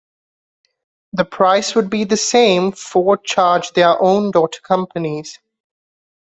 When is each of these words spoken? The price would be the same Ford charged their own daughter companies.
The 1.13 1.25
price 1.25 1.75
would 1.75 1.91
be 1.91 2.05
the 2.05 2.17
same 2.17 2.71
Ford 2.71 3.23
charged 3.23 3.75
their 3.75 4.01
own 4.01 4.31
daughter 4.31 4.59
companies. 4.63 5.37